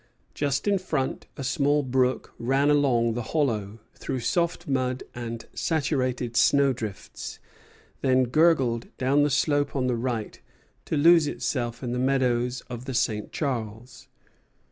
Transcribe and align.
Just 0.33 0.67
in 0.67 0.79
front, 0.79 1.27
a 1.37 1.43
small 1.43 1.83
brook 1.83 2.33
ran 2.39 2.71
along 2.71 3.13
the 3.13 3.21
hollow, 3.21 3.77
through 3.93 4.21
soft 4.21 4.67
mud 4.67 5.03
and 5.13 5.45
saturated 5.53 6.35
snowdrifts, 6.35 7.37
then 8.01 8.23
gurgled 8.23 8.87
down 8.97 9.21
the 9.21 9.29
slope 9.29 9.75
on 9.75 9.85
the 9.85 9.95
right, 9.95 10.41
to 10.85 10.97
lose 10.97 11.27
itself 11.27 11.83
in 11.83 11.91
the 11.91 11.99
meadows 11.99 12.61
of 12.61 12.85
the 12.85 12.95
St. 12.95 13.31
Charles. 13.31 14.07